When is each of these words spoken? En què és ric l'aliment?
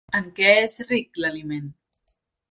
En 0.19 0.29
què 0.37 0.53
és 0.61 0.77
ric 0.87 1.19
l'aliment? 1.25 1.67